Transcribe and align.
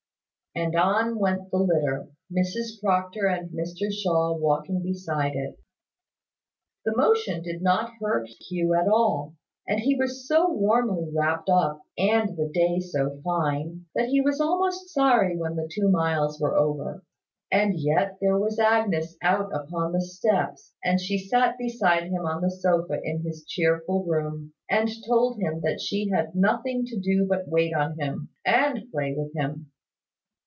And 0.53 0.75
on 0.75 1.17
went 1.17 1.49
the 1.49 1.59
litter, 1.59 2.09
with 2.29 2.45
Mrs 2.45 2.81
Proctor 2.81 3.25
and 3.27 3.51
Mr 3.51 3.89
Shaw 3.89 4.33
walking 4.35 4.83
beside 4.83 5.33
it. 5.33 5.57
The 6.83 6.93
motion 6.93 7.41
did 7.41 7.61
not 7.61 7.93
hurt 8.01 8.27
Hugh 8.27 8.73
at 8.73 8.89
all; 8.89 9.35
and 9.65 9.79
he 9.79 9.95
was 9.95 10.27
so 10.27 10.51
warmly 10.51 11.09
wrapped 11.15 11.49
up, 11.49 11.83
and 11.97 12.35
the 12.35 12.49
day 12.53 12.81
so 12.81 13.21
fine, 13.23 13.85
that 13.95 14.09
he 14.09 14.19
was 14.19 14.41
almost 14.41 14.89
sorry 14.93 15.37
when 15.37 15.55
the 15.55 15.69
two 15.71 15.87
miles 15.87 16.37
were 16.41 16.57
over. 16.57 17.05
And 17.49 17.79
yet 17.79 18.17
there 18.19 18.37
was 18.37 18.59
Agnes 18.59 19.15
out 19.21 19.55
upon 19.55 19.93
the 19.93 20.01
steps; 20.01 20.73
and 20.83 20.99
she 20.99 21.17
sat 21.17 21.57
beside 21.57 22.09
him 22.09 22.25
on 22.25 22.41
the 22.41 22.51
sofa 22.51 22.99
in 23.01 23.23
his 23.23 23.45
cheerful 23.47 24.03
room, 24.03 24.51
and 24.69 24.89
told 25.07 25.39
him 25.39 25.61
that 25.61 25.79
she 25.79 26.09
had 26.09 26.35
nothing 26.35 26.83
to 26.87 26.99
do 26.99 27.25
but 27.25 27.45
to 27.45 27.49
wait 27.49 27.73
on 27.73 27.97
him, 27.97 28.27
and 28.45 28.91
play 28.91 29.13
with 29.15 29.33
him. 29.33 29.67